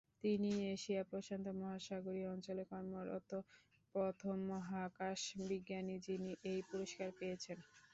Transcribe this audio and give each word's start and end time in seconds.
তিনিই 0.21 0.59
এশিয়া-প্রশান্ত 0.71 1.45
মহাসাগরীয় 1.59 2.27
অঞ্চলে 2.29 2.63
কর্মরত 2.71 3.31
প্রথম 3.95 4.35
মহাকাশ 4.51 5.19
বিজ্ঞানী 5.43 5.95
যিনি 6.05 6.31
এই 6.51 6.59
পুরস্কার 6.69 7.09
পেয়েছেন। 7.19 7.57